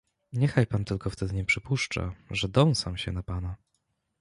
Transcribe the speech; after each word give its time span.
"Niechaj 0.33 0.67
pan 0.67 0.85
tylko 0.85 1.09
wtedy 1.09 1.33
nie 1.33 1.45
przypuszcza, 1.45 2.15
że 2.31 2.47
dąsam 2.47 2.97
się 2.97 3.11
na 3.11 3.23
pana." 3.23 3.55